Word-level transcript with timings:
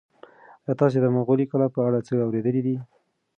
ایا 0.65 0.73
تاسي 0.79 0.97
د 1.01 1.05
مغولي 1.15 1.45
کلا 1.51 1.67
په 1.75 1.79
اړه 1.87 1.99
څه 2.07 2.13
اورېدلي 2.25 2.61
دي؟ 2.67 2.75